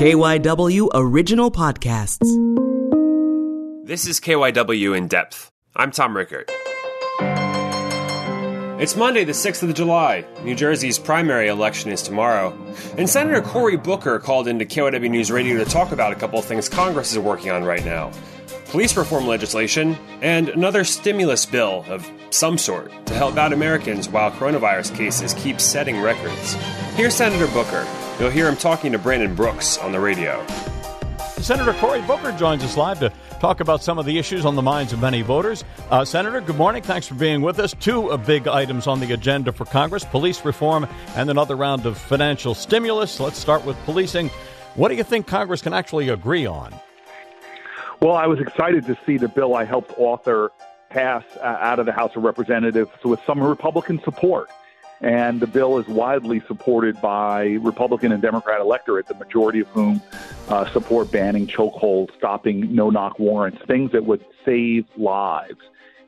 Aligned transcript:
KYW 0.00 0.88
Original 0.94 1.50
Podcasts. 1.50 2.24
This 3.86 4.06
is 4.06 4.18
KYW 4.18 4.96
In 4.96 5.08
Depth. 5.08 5.52
I'm 5.76 5.90
Tom 5.90 6.16
Rickert. 6.16 6.50
It's 8.80 8.96
Monday, 8.96 9.24
the 9.24 9.32
6th 9.32 9.62
of 9.62 9.74
July. 9.74 10.24
New 10.42 10.54
Jersey's 10.54 10.98
primary 10.98 11.48
election 11.48 11.90
is 11.90 12.00
tomorrow. 12.00 12.56
And 12.96 13.10
Senator 13.10 13.42
Cory 13.42 13.76
Booker 13.76 14.18
called 14.18 14.48
into 14.48 14.64
KYW 14.64 15.10
News 15.10 15.30
Radio 15.30 15.62
to 15.62 15.70
talk 15.70 15.92
about 15.92 16.12
a 16.12 16.16
couple 16.16 16.38
of 16.38 16.46
things 16.46 16.66
Congress 16.66 17.12
is 17.12 17.18
working 17.18 17.50
on 17.50 17.64
right 17.64 17.84
now 17.84 18.10
police 18.70 18.96
reform 18.96 19.26
legislation, 19.26 19.96
and 20.22 20.48
another 20.48 20.84
stimulus 20.84 21.44
bill 21.44 21.84
of 21.88 22.08
some 22.30 22.56
sort 22.56 22.90
to 23.04 23.12
help 23.14 23.36
out 23.36 23.52
Americans 23.52 24.08
while 24.08 24.30
coronavirus 24.30 24.96
cases 24.96 25.34
keep 25.34 25.60
setting 25.60 26.00
records. 26.00 26.54
Here's 26.94 27.14
Senator 27.14 27.48
Booker. 27.48 27.84
You'll 28.20 28.28
hear 28.28 28.46
him 28.48 28.56
talking 28.56 28.92
to 28.92 28.98
Brandon 28.98 29.34
Brooks 29.34 29.78
on 29.78 29.92
the 29.92 29.98
radio. 29.98 30.46
Senator 31.38 31.72
Cory 31.72 32.02
Booker 32.02 32.32
joins 32.32 32.62
us 32.62 32.76
live 32.76 33.00
to 33.00 33.10
talk 33.40 33.60
about 33.60 33.82
some 33.82 33.98
of 33.98 34.04
the 34.04 34.18
issues 34.18 34.44
on 34.44 34.56
the 34.56 34.62
minds 34.62 34.92
of 34.92 35.00
many 35.00 35.22
voters. 35.22 35.64
Uh, 35.90 36.04
Senator, 36.04 36.42
good 36.42 36.58
morning. 36.58 36.82
Thanks 36.82 37.06
for 37.06 37.14
being 37.14 37.40
with 37.40 37.58
us. 37.58 37.74
Two 37.80 38.10
uh, 38.10 38.18
big 38.18 38.46
items 38.46 38.86
on 38.86 39.00
the 39.00 39.10
agenda 39.14 39.52
for 39.52 39.64
Congress 39.64 40.04
police 40.04 40.44
reform 40.44 40.86
and 41.16 41.30
another 41.30 41.56
round 41.56 41.86
of 41.86 41.96
financial 41.96 42.54
stimulus. 42.54 43.20
Let's 43.20 43.38
start 43.38 43.64
with 43.64 43.74
policing. 43.84 44.28
What 44.74 44.90
do 44.90 44.96
you 44.96 45.04
think 45.04 45.26
Congress 45.26 45.62
can 45.62 45.72
actually 45.72 46.10
agree 46.10 46.44
on? 46.44 46.74
Well, 48.02 48.16
I 48.16 48.26
was 48.26 48.38
excited 48.38 48.84
to 48.84 48.98
see 49.06 49.16
the 49.16 49.28
bill 49.28 49.54
I 49.54 49.64
helped 49.64 49.94
author 49.96 50.52
pass 50.90 51.24
uh, 51.38 51.56
out 51.60 51.78
of 51.78 51.86
the 51.86 51.92
House 51.92 52.14
of 52.16 52.22
Representatives 52.22 52.90
with 53.02 53.20
some 53.26 53.42
Republican 53.42 53.98
support. 54.02 54.50
And 55.00 55.40
the 55.40 55.46
bill 55.46 55.78
is 55.78 55.86
widely 55.88 56.40
supported 56.46 57.00
by 57.00 57.58
Republican 57.62 58.12
and 58.12 58.20
Democrat 58.20 58.60
electorate, 58.60 59.06
the 59.06 59.14
majority 59.14 59.60
of 59.60 59.68
whom 59.68 60.02
uh, 60.48 60.70
support 60.72 61.10
banning 61.10 61.46
chokeholds, 61.46 62.14
stopping 62.16 62.74
no 62.74 62.90
knock 62.90 63.18
warrants, 63.18 63.62
things 63.66 63.92
that 63.92 64.04
would 64.04 64.24
save 64.44 64.84
lives. 64.96 65.60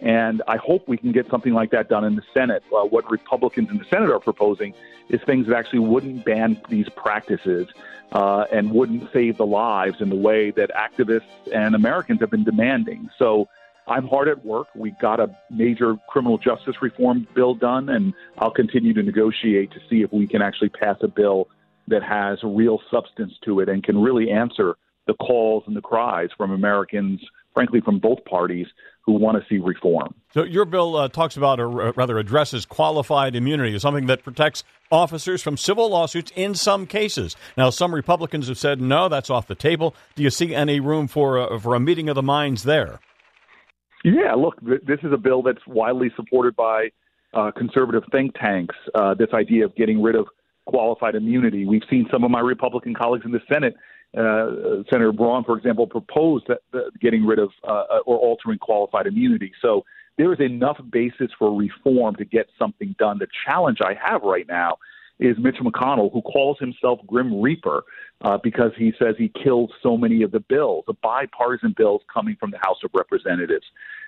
And 0.00 0.42
I 0.46 0.56
hope 0.56 0.86
we 0.86 0.98
can 0.98 1.10
get 1.10 1.28
something 1.28 1.54
like 1.54 1.70
that 1.70 1.88
done 1.88 2.04
in 2.04 2.16
the 2.16 2.22
Senate. 2.34 2.62
Uh, 2.72 2.84
what 2.84 3.10
Republicans 3.10 3.70
in 3.70 3.78
the 3.78 3.84
Senate 3.86 4.10
are 4.10 4.20
proposing 4.20 4.74
is 5.08 5.20
things 5.22 5.46
that 5.46 5.56
actually 5.56 5.78
wouldn't 5.80 6.24
ban 6.24 6.60
these 6.68 6.88
practices 6.90 7.66
uh, 8.12 8.44
and 8.52 8.70
wouldn't 8.70 9.10
save 9.12 9.36
the 9.36 9.46
lives 9.46 10.00
in 10.00 10.10
the 10.10 10.16
way 10.16 10.50
that 10.52 10.70
activists 10.70 11.22
and 11.52 11.74
Americans 11.74 12.20
have 12.20 12.30
been 12.30 12.44
demanding. 12.44 13.08
So 13.18 13.48
I'm 13.88 14.06
hard 14.06 14.28
at 14.28 14.44
work. 14.44 14.68
We 14.74 14.94
got 15.00 15.20
a 15.20 15.28
major 15.50 15.96
criminal 16.08 16.38
justice 16.38 16.76
reform 16.82 17.26
bill 17.34 17.54
done, 17.54 17.88
and 17.88 18.12
I'll 18.38 18.50
continue 18.50 18.92
to 18.94 19.02
negotiate 19.02 19.70
to 19.72 19.80
see 19.88 20.02
if 20.02 20.12
we 20.12 20.26
can 20.26 20.42
actually 20.42 20.70
pass 20.70 20.96
a 21.02 21.08
bill 21.08 21.48
that 21.88 22.02
has 22.02 22.38
real 22.42 22.80
substance 22.90 23.32
to 23.44 23.60
it 23.60 23.68
and 23.68 23.84
can 23.84 23.98
really 23.98 24.30
answer 24.30 24.76
the 25.06 25.14
calls 25.14 25.62
and 25.66 25.76
the 25.76 25.80
cries 25.80 26.30
from 26.36 26.50
Americans, 26.50 27.20
frankly, 27.54 27.80
from 27.80 28.00
both 28.00 28.24
parties 28.24 28.66
who 29.02 29.12
want 29.12 29.40
to 29.40 29.48
see 29.48 29.60
reform. 29.60 30.12
So 30.34 30.42
your 30.42 30.64
bill 30.64 30.96
uh, 30.96 31.08
talks 31.08 31.36
about, 31.36 31.60
or 31.60 31.92
rather 31.92 32.18
addresses, 32.18 32.66
qualified 32.66 33.36
immunity, 33.36 33.76
as 33.76 33.82
something 33.82 34.06
that 34.06 34.24
protects 34.24 34.64
officers 34.90 35.42
from 35.42 35.56
civil 35.56 35.88
lawsuits 35.88 36.32
in 36.34 36.56
some 36.56 36.86
cases. 36.86 37.36
Now, 37.56 37.70
some 37.70 37.94
Republicans 37.94 38.48
have 38.48 38.58
said 38.58 38.80
no, 38.80 39.08
that's 39.08 39.30
off 39.30 39.46
the 39.46 39.54
table. 39.54 39.94
Do 40.16 40.24
you 40.24 40.30
see 40.30 40.56
any 40.56 40.80
room 40.80 41.06
for 41.06 41.60
for 41.60 41.76
a 41.76 41.80
meeting 41.80 42.08
of 42.08 42.16
the 42.16 42.22
minds 42.22 42.64
there? 42.64 42.98
Yeah, 44.06 44.34
look, 44.34 44.54
this 44.62 45.00
is 45.02 45.12
a 45.12 45.16
bill 45.16 45.42
that's 45.42 45.66
widely 45.66 46.12
supported 46.14 46.54
by 46.54 46.90
uh, 47.34 47.50
conservative 47.50 48.04
think 48.12 48.38
tanks. 48.38 48.76
Uh, 48.94 49.14
this 49.14 49.30
idea 49.34 49.64
of 49.64 49.74
getting 49.74 50.00
rid 50.00 50.14
of 50.14 50.28
qualified 50.66 51.16
immunity. 51.16 51.66
We've 51.66 51.82
seen 51.90 52.06
some 52.12 52.22
of 52.22 52.30
my 52.30 52.38
Republican 52.38 52.94
colleagues 52.94 53.24
in 53.24 53.32
the 53.32 53.40
Senate 53.52 53.74
uh, 54.16 54.84
Senator 54.88 55.10
Braun, 55.10 55.42
for 55.42 55.58
example, 55.58 55.88
proposed 55.88 56.46
that, 56.46 56.60
getting 57.00 57.26
rid 57.26 57.40
of 57.40 57.50
uh, 57.66 57.98
or 58.06 58.16
altering 58.18 58.60
qualified 58.60 59.08
immunity. 59.08 59.50
So 59.60 59.84
there 60.18 60.32
is 60.32 60.38
enough 60.38 60.78
basis 60.88 61.32
for 61.36 61.52
reform 61.58 62.14
to 62.14 62.24
get 62.24 62.46
something 62.56 62.94
done. 63.00 63.18
The 63.18 63.26
challenge 63.44 63.78
I 63.84 63.94
have 64.00 64.22
right 64.22 64.46
now 64.46 64.76
is 65.18 65.36
Mitch 65.38 65.56
McConnell, 65.56 66.12
who 66.12 66.22
calls 66.22 66.58
himself 66.60 67.00
Grim 67.06 67.40
Reaper 67.40 67.82
uh, 68.20 68.38
because 68.42 68.70
he 68.76 68.92
says 68.98 69.14
he 69.18 69.32
killed 69.42 69.72
so 69.82 69.96
many 69.96 70.22
of 70.22 70.30
the 70.30 70.40
bills, 70.40 70.84
the 70.86 70.94
bipartisan 71.02 71.74
bills 71.76 72.02
coming 72.12 72.36
from 72.38 72.50
the 72.50 72.58
House 72.58 72.78
of 72.84 72.90
Representatives. 72.94 73.66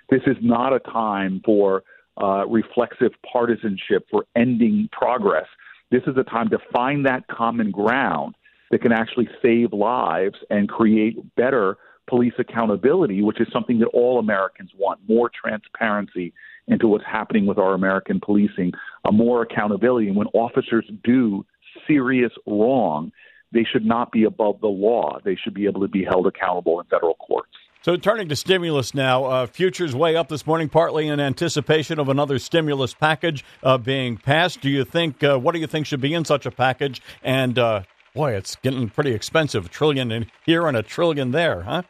This 0.09 0.21
is 0.25 0.37
not 0.41 0.73
a 0.73 0.79
time 0.79 1.41
for 1.45 1.83
uh, 2.21 2.45
reflexive 2.47 3.11
partisanship 3.31 4.05
for 4.09 4.25
ending 4.35 4.89
progress. 4.91 5.45
This 5.91 6.03
is 6.07 6.15
a 6.17 6.23
time 6.23 6.49
to 6.49 6.59
find 6.73 7.05
that 7.05 7.27
common 7.27 7.71
ground 7.71 8.35
that 8.71 8.81
can 8.81 8.91
actually 8.91 9.29
save 9.41 9.73
lives 9.73 10.35
and 10.49 10.69
create 10.69 11.17
better 11.35 11.77
police 12.07 12.33
accountability, 12.39 13.21
which 13.21 13.39
is 13.39 13.47
something 13.53 13.79
that 13.79 13.87
all 13.87 14.19
Americans 14.19 14.71
want 14.77 14.99
more 15.07 15.29
transparency 15.29 16.33
into 16.67 16.87
what's 16.87 17.05
happening 17.05 17.45
with 17.45 17.57
our 17.57 17.73
American 17.73 18.19
policing, 18.19 18.71
a 19.07 19.11
more 19.11 19.43
accountability. 19.43 20.07
And 20.07 20.15
when 20.15 20.27
officers 20.27 20.85
do 21.03 21.45
serious 21.87 22.31
wrong, 22.45 23.11
they 23.51 23.63
should 23.63 23.85
not 23.85 24.11
be 24.11 24.23
above 24.23 24.61
the 24.61 24.67
law. 24.67 25.19
They 25.23 25.35
should 25.35 25.53
be 25.53 25.65
able 25.65 25.81
to 25.81 25.87
be 25.87 26.03
held 26.03 26.27
accountable 26.27 26.79
in 26.79 26.85
federal 26.87 27.15
courts. 27.15 27.53
So, 27.81 27.95
turning 27.95 28.27
to 28.27 28.35
stimulus 28.35 28.93
now, 28.93 29.23
uh, 29.23 29.45
futures 29.47 29.95
way 29.95 30.17
up 30.17 30.27
this 30.27 30.45
morning, 30.45 30.67
partly 30.67 31.07
in 31.07 31.21
anticipation 31.21 31.97
of 31.97 32.09
another 32.09 32.37
stimulus 32.37 32.93
package 32.93 33.45
uh, 33.63 33.77
being 33.77 34.17
passed. 34.17 34.59
Do 34.59 34.69
you 34.69 34.83
think? 34.83 35.23
Uh, 35.23 35.37
what 35.37 35.53
do 35.53 35.59
you 35.59 35.67
think 35.67 35.85
should 35.85 36.01
be 36.01 36.13
in 36.13 36.25
such 36.25 36.45
a 36.45 36.51
package? 36.51 37.01
And 37.23 37.57
uh, 37.57 37.83
boy, 38.13 38.33
it's 38.33 38.57
getting 38.57 38.89
pretty 38.89 39.13
expensive. 39.13 39.67
A 39.67 39.69
trillion 39.69 40.11
in 40.11 40.29
here 40.45 40.67
and 40.67 40.75
a 40.75 40.83
trillion 40.83 41.31
there, 41.31 41.61
huh? 41.61 41.83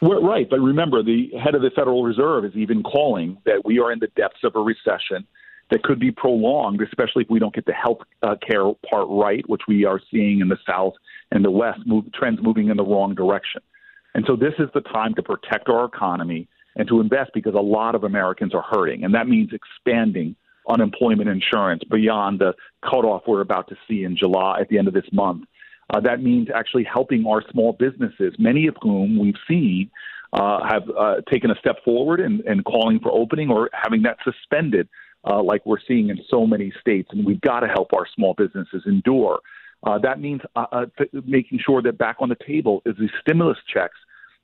Right, 0.00 0.48
but 0.48 0.60
remember, 0.60 1.02
the 1.02 1.28
head 1.38 1.54
of 1.54 1.60
the 1.60 1.70
Federal 1.76 2.02
Reserve 2.02 2.46
is 2.46 2.56
even 2.56 2.82
calling 2.82 3.36
that 3.44 3.66
we 3.66 3.80
are 3.80 3.92
in 3.92 3.98
the 3.98 4.08
depths 4.16 4.40
of 4.44 4.56
a 4.56 4.60
recession 4.60 5.26
that 5.70 5.82
could 5.82 6.00
be 6.00 6.10
prolonged, 6.10 6.80
especially 6.80 7.24
if 7.24 7.28
we 7.28 7.38
don't 7.38 7.54
get 7.54 7.66
the 7.66 7.74
health 7.74 7.98
uh, 8.22 8.34
care 8.40 8.64
part 8.90 9.08
right, 9.10 9.46
which 9.46 9.62
we 9.68 9.84
are 9.84 10.00
seeing 10.10 10.40
in 10.40 10.48
the 10.48 10.56
South 10.66 10.94
and 11.30 11.44
the 11.44 11.50
West, 11.50 11.80
move, 11.84 12.10
trends 12.14 12.38
moving 12.42 12.70
in 12.70 12.78
the 12.78 12.82
wrong 12.82 13.14
direction. 13.14 13.60
And 14.14 14.24
so 14.26 14.36
this 14.36 14.54
is 14.58 14.68
the 14.74 14.80
time 14.80 15.14
to 15.14 15.22
protect 15.22 15.68
our 15.68 15.84
economy 15.84 16.48
and 16.76 16.88
to 16.88 17.00
invest 17.00 17.30
because 17.34 17.54
a 17.54 17.60
lot 17.60 17.94
of 17.94 18.04
Americans 18.04 18.54
are 18.54 18.62
hurting, 18.62 19.04
and 19.04 19.14
that 19.14 19.28
means 19.28 19.50
expanding 19.52 20.36
unemployment 20.68 21.28
insurance 21.28 21.82
beyond 21.90 22.38
the 22.38 22.54
cutoff 22.88 23.22
we're 23.26 23.40
about 23.40 23.68
to 23.68 23.76
see 23.88 24.04
in 24.04 24.16
July 24.16 24.60
at 24.60 24.68
the 24.68 24.78
end 24.78 24.88
of 24.88 24.94
this 24.94 25.10
month. 25.12 25.44
Uh, 25.92 26.00
that 26.00 26.22
means 26.22 26.48
actually 26.54 26.84
helping 26.84 27.26
our 27.26 27.42
small 27.50 27.72
businesses, 27.72 28.34
many 28.38 28.66
of 28.66 28.76
whom 28.80 29.18
we've 29.18 29.34
seen 29.48 29.90
uh, 30.32 30.60
have 30.68 30.82
uh, 30.96 31.16
taken 31.30 31.50
a 31.50 31.56
step 31.56 31.76
forward 31.84 32.20
and, 32.20 32.64
calling 32.64 33.00
for 33.00 33.10
opening 33.10 33.50
or 33.50 33.68
having 33.72 34.02
that 34.02 34.16
suspended, 34.22 34.88
uh, 35.24 35.42
like 35.42 35.64
we're 35.66 35.80
seeing 35.88 36.08
in 36.08 36.18
so 36.28 36.46
many 36.46 36.72
states. 36.80 37.08
And 37.10 37.24
we've 37.24 37.40
got 37.40 37.60
to 37.60 37.66
help 37.66 37.92
our 37.92 38.06
small 38.14 38.34
businesses 38.34 38.84
endure. 38.86 39.40
Uh, 39.82 39.98
that 39.98 40.20
means 40.20 40.40
uh, 40.56 40.66
uh, 40.72 40.86
making 41.24 41.58
sure 41.64 41.80
that 41.82 41.96
back 41.98 42.16
on 42.20 42.28
the 42.28 42.36
table 42.46 42.82
is 42.84 42.96
the 42.96 43.08
stimulus 43.20 43.58
checks 43.72 43.96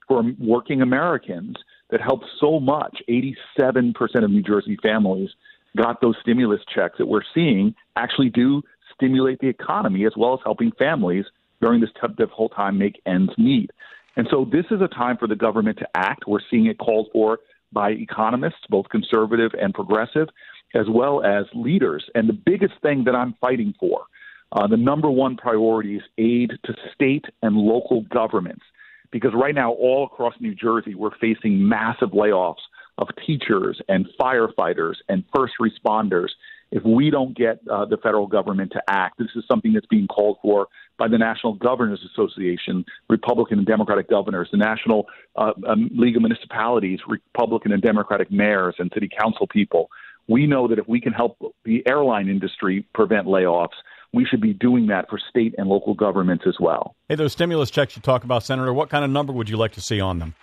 for 0.08 0.22
working 0.38 0.82
Americans 0.82 1.56
that 1.90 2.00
helped 2.00 2.26
so 2.40 2.58
much. 2.58 3.02
87% 3.08 3.94
of 4.24 4.30
New 4.30 4.42
Jersey 4.42 4.76
families 4.82 5.30
got 5.76 6.00
those 6.00 6.14
stimulus 6.22 6.60
checks 6.74 6.96
that 6.98 7.06
we're 7.06 7.22
seeing 7.34 7.74
actually 7.96 8.30
do 8.30 8.62
stimulate 8.94 9.38
the 9.40 9.48
economy 9.48 10.06
as 10.06 10.12
well 10.16 10.34
as 10.34 10.40
helping 10.42 10.72
families 10.78 11.24
during 11.60 11.80
this 11.80 11.90
difficult 12.16 12.54
time 12.54 12.78
make 12.78 13.00
ends 13.06 13.32
meet. 13.36 13.70
And 14.16 14.26
so 14.30 14.46
this 14.50 14.64
is 14.70 14.80
a 14.80 14.88
time 14.88 15.18
for 15.18 15.28
the 15.28 15.36
government 15.36 15.78
to 15.78 15.88
act. 15.94 16.24
We're 16.26 16.40
seeing 16.50 16.66
it 16.66 16.78
called 16.78 17.08
for 17.12 17.38
by 17.72 17.90
economists, 17.90 18.64
both 18.70 18.88
conservative 18.88 19.52
and 19.60 19.74
progressive, 19.74 20.28
as 20.74 20.86
well 20.88 21.22
as 21.22 21.44
leaders. 21.54 22.04
And 22.14 22.28
the 22.28 22.32
biggest 22.32 22.74
thing 22.82 23.04
that 23.04 23.14
I'm 23.14 23.34
fighting 23.40 23.74
for, 23.78 24.04
uh, 24.52 24.66
the 24.66 24.76
number 24.76 25.10
one 25.10 25.36
priority 25.36 25.96
is 25.96 26.02
aid 26.18 26.52
to 26.64 26.74
state 26.94 27.24
and 27.42 27.56
local 27.56 28.02
governments. 28.02 28.64
Because 29.12 29.32
right 29.34 29.54
now, 29.54 29.72
all 29.72 30.04
across 30.04 30.34
New 30.40 30.54
Jersey, 30.54 30.94
we're 30.94 31.16
facing 31.20 31.66
massive 31.66 32.10
layoffs 32.10 32.64
of 32.98 33.08
teachers 33.26 33.80
and 33.88 34.06
firefighters 34.20 34.94
and 35.08 35.24
first 35.34 35.54
responders 35.60 36.28
if 36.72 36.82
we 36.84 37.10
don't 37.10 37.36
get 37.36 37.60
uh, 37.70 37.84
the 37.84 37.96
federal 37.98 38.26
government 38.26 38.72
to 38.72 38.82
act. 38.88 39.18
This 39.18 39.28
is 39.36 39.44
something 39.48 39.72
that's 39.72 39.86
being 39.86 40.08
called 40.08 40.38
for 40.42 40.66
by 40.98 41.08
the 41.08 41.18
National 41.18 41.54
Governors 41.54 42.04
Association, 42.12 42.84
Republican 43.08 43.58
and 43.58 43.66
Democratic 43.66 44.08
governors, 44.08 44.48
the 44.50 44.58
National 44.58 45.06
uh, 45.36 45.52
um, 45.68 45.90
League 45.94 46.16
of 46.16 46.22
Municipalities, 46.22 46.98
Republican 47.06 47.72
and 47.72 47.82
Democratic 47.82 48.30
mayors, 48.30 48.74
and 48.78 48.90
city 48.92 49.08
council 49.20 49.46
people. 49.46 49.88
We 50.28 50.46
know 50.46 50.66
that 50.66 50.78
if 50.78 50.88
we 50.88 51.00
can 51.00 51.12
help 51.12 51.36
the 51.64 51.84
airline 51.86 52.28
industry 52.28 52.84
prevent 52.94 53.26
layoffs, 53.26 53.76
we 54.12 54.24
should 54.24 54.40
be 54.40 54.52
doing 54.52 54.86
that 54.88 55.08
for 55.08 55.18
state 55.30 55.54
and 55.58 55.68
local 55.68 55.94
governments 55.94 56.44
as 56.46 56.56
well. 56.60 56.94
Hey, 57.08 57.14
those 57.14 57.32
stimulus 57.32 57.70
checks 57.70 57.96
you 57.96 58.02
talk 58.02 58.24
about, 58.24 58.42
Senator, 58.42 58.72
what 58.72 58.88
kind 58.88 59.04
of 59.04 59.10
number 59.10 59.32
would 59.32 59.48
you 59.48 59.56
like 59.56 59.72
to 59.72 59.80
see 59.80 60.00
on 60.00 60.18
them? 60.18 60.34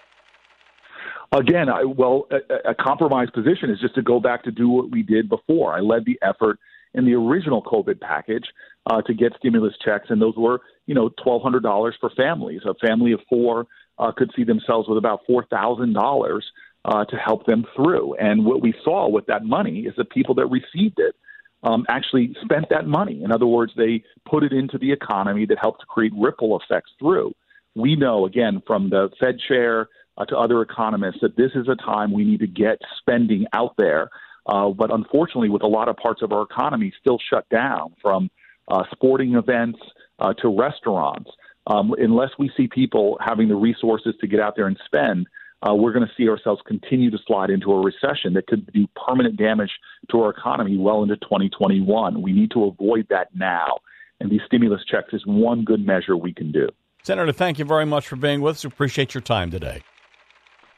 again, 1.39 1.69
I, 1.69 1.83
well, 1.83 2.27
a, 2.31 2.71
a 2.71 2.75
compromise 2.75 3.29
position 3.33 3.69
is 3.69 3.79
just 3.79 3.95
to 3.95 4.01
go 4.01 4.19
back 4.19 4.43
to 4.43 4.51
do 4.51 4.69
what 4.69 4.91
we 4.91 5.03
did 5.03 5.29
before. 5.29 5.73
I 5.73 5.79
led 5.79 6.05
the 6.05 6.19
effort 6.21 6.59
in 6.93 7.05
the 7.05 7.13
original 7.13 7.63
COVID 7.63 7.99
package 7.99 8.45
uh, 8.89 9.01
to 9.01 9.13
get 9.13 9.33
stimulus 9.37 9.73
checks, 9.83 10.07
and 10.09 10.21
those 10.21 10.35
were, 10.37 10.61
you 10.85 10.93
know, 10.93 11.09
$1,200 11.25 11.93
for 11.99 12.09
families. 12.11 12.61
A 12.65 12.73
family 12.85 13.13
of 13.13 13.19
four 13.29 13.65
uh, 13.97 14.11
could 14.15 14.31
see 14.35 14.43
themselves 14.43 14.87
with 14.87 14.97
about 14.97 15.21
$4,000 15.29 16.41
uh, 16.85 17.05
to 17.05 17.15
help 17.15 17.45
them 17.45 17.65
through. 17.75 18.15
And 18.15 18.45
what 18.45 18.61
we 18.61 18.73
saw 18.83 19.09
with 19.09 19.25
that 19.27 19.43
money 19.43 19.81
is 19.81 19.93
the 19.97 20.05
people 20.05 20.35
that 20.35 20.47
received 20.47 20.99
it 20.99 21.15
um, 21.63 21.85
actually 21.89 22.35
spent 22.43 22.69
that 22.69 22.85
money. 22.87 23.23
In 23.23 23.31
other 23.31 23.47
words, 23.47 23.73
they 23.75 24.03
put 24.29 24.43
it 24.43 24.53
into 24.53 24.77
the 24.77 24.91
economy 24.91 25.45
that 25.45 25.57
helped 25.59 25.81
to 25.81 25.85
create 25.85 26.11
ripple 26.15 26.59
effects 26.59 26.91
through. 26.99 27.33
We 27.75 27.95
know, 27.95 28.25
again, 28.25 28.61
from 28.67 28.89
the 28.89 29.09
Fed 29.19 29.39
chair 29.47 29.89
uh, 30.17 30.25
to 30.25 30.37
other 30.37 30.61
economists, 30.61 31.19
that 31.21 31.35
this 31.35 31.51
is 31.55 31.67
a 31.67 31.75
time 31.75 32.11
we 32.11 32.23
need 32.23 32.41
to 32.41 32.47
get 32.47 32.79
spending 32.99 33.45
out 33.53 33.75
there. 33.77 34.09
Uh, 34.45 34.69
but 34.69 34.93
unfortunately, 34.93 35.49
with 35.49 35.63
a 35.63 35.67
lot 35.67 35.87
of 35.87 35.95
parts 35.95 36.21
of 36.21 36.31
our 36.31 36.43
economy 36.43 36.93
still 36.99 37.17
shut 37.29 37.47
down, 37.49 37.93
from 38.01 38.29
uh, 38.67 38.83
sporting 38.91 39.35
events 39.35 39.79
uh, 40.19 40.33
to 40.33 40.49
restaurants, 40.49 41.31
um, 41.67 41.93
unless 41.97 42.31
we 42.37 42.51
see 42.57 42.67
people 42.67 43.17
having 43.25 43.47
the 43.47 43.55
resources 43.55 44.13
to 44.19 44.27
get 44.27 44.39
out 44.41 44.55
there 44.55 44.67
and 44.67 44.77
spend, 44.85 45.27
uh, 45.67 45.73
we're 45.73 45.93
going 45.93 46.05
to 46.05 46.13
see 46.17 46.27
ourselves 46.27 46.61
continue 46.65 47.09
to 47.09 47.17
slide 47.25 47.49
into 47.49 47.71
a 47.71 47.81
recession 47.81 48.33
that 48.33 48.47
could 48.47 48.71
do 48.73 48.87
permanent 49.07 49.37
damage 49.37 49.71
to 50.11 50.21
our 50.21 50.29
economy 50.29 50.77
well 50.77 51.03
into 51.03 51.15
2021. 51.17 52.21
We 52.21 52.33
need 52.33 52.51
to 52.51 52.65
avoid 52.65 53.07
that 53.09 53.33
now. 53.33 53.79
And 54.19 54.29
these 54.29 54.41
stimulus 54.45 54.81
checks 54.85 55.13
is 55.13 55.25
one 55.25 55.63
good 55.63 55.85
measure 55.85 56.17
we 56.17 56.33
can 56.33 56.51
do. 56.51 56.69
Senator, 57.03 57.31
thank 57.31 57.59
you 57.59 57.65
very 57.65 57.85
much 57.85 58.07
for 58.07 58.15
being 58.15 58.41
with 58.41 58.57
us. 58.57 58.63
Appreciate 58.63 59.13
your 59.13 59.21
time 59.21 59.51
today. 59.51 59.81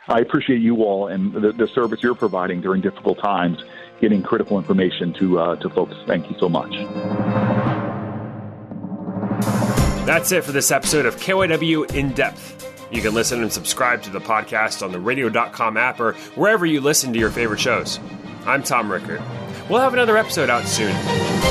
I 0.07 0.19
appreciate 0.19 0.61
you 0.61 0.83
all 0.83 1.07
and 1.07 1.33
the, 1.33 1.51
the 1.51 1.67
service 1.67 2.01
you're 2.03 2.15
providing 2.15 2.61
during 2.61 2.81
difficult 2.81 3.19
times, 3.19 3.63
getting 4.01 4.21
critical 4.21 4.57
information 4.59 5.13
to 5.13 5.39
uh, 5.39 5.55
to 5.57 5.69
folks. 5.69 5.95
Thank 6.05 6.29
you 6.29 6.35
so 6.39 6.47
much. 6.47 6.71
That's 10.05 10.31
it 10.31 10.43
for 10.43 10.51
this 10.51 10.69
episode 10.69 11.07
of 11.07 11.15
KYW 11.15 11.95
In 11.95 12.11
Depth. 12.11 12.74
You 12.91 13.01
can 13.01 13.13
listen 13.13 13.41
and 13.41 13.51
subscribe 13.51 14.03
to 14.03 14.09
the 14.09 14.21
podcast 14.21 14.83
on 14.83 14.91
the 14.91 14.99
radio.com 14.99 15.77
app 15.77 15.99
or 15.99 16.13
wherever 16.35 16.65
you 16.65 16.81
listen 16.81 17.13
to 17.13 17.19
your 17.19 17.31
favorite 17.31 17.59
shows. 17.59 17.99
I'm 18.45 18.63
Tom 18.63 18.91
Rickert. 18.91 19.21
We'll 19.69 19.81
have 19.81 19.93
another 19.93 20.17
episode 20.17 20.49
out 20.49 20.65
soon. 20.65 21.44